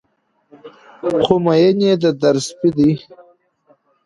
خو 1.23 1.33
مين 1.43 1.77
يې 1.85 1.93
د 2.03 2.05
در 2.21 2.35
سپى 2.47 2.69
دى 2.77 2.91